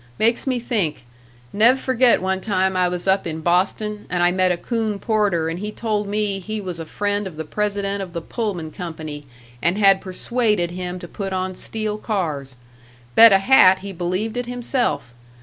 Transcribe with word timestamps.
Makes 0.17 0.47
me 0.47 0.57
think 0.57 1.05
Nev' 1.53 1.79
forget 1.79 2.23
one 2.23 2.41
time 2.41 2.75
I 2.75 2.87
was 2.89 3.07
up 3.07 3.27
in 3.27 3.41
Boston 3.41 4.07
and 4.09 4.23
I 4.23 4.31
met 4.31 4.51
a 4.51 4.57
coon 4.57 4.97
porter 4.97 5.47
and 5.47 5.59
he 5.59 5.71
told 5.71 6.07
me 6.07 6.39
he 6.39 6.59
was 6.59 6.79
a 6.79 6.87
friend 6.87 7.27
of 7.27 7.37
the 7.37 7.45
president 7.45 8.01
of 8.01 8.13
the 8.13 8.21
Pullman 8.23 8.71
Company 8.71 9.27
and 9.61 9.77
had 9.77 10.01
persuaded 10.01 10.71
him 10.71 10.97
to 10.97 11.07
put 11.07 11.33
on 11.33 11.53
steel 11.53 11.99
cars. 11.99 12.55
Bet 13.13 13.31
a 13.31 13.37
hat 13.37 13.81
he 13.85 13.93
believed 13.93 14.37
it 14.37 14.47
himself. 14.47 15.13